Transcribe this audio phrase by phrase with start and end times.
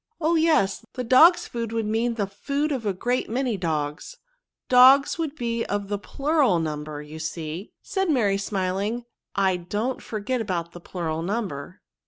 [0.19, 0.33] Oh!
[0.33, 4.17] yes; the dogs food would mean the NOUN& 141 &od of a great many dogs;
[4.67, 10.41] dogs wotdd be of the plural number, you see/' said Mary^ smiling;^^ I don't forget
[10.41, 11.81] about the plural niunber."